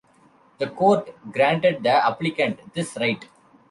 The 0.57 0.67
court 0.67 1.15
granted 1.31 1.83
the 1.83 1.91
applicant 1.91 2.73
this 2.73 2.97
right. 2.99 3.23